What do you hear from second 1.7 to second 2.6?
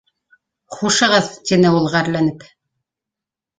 ул, ғәрләнеп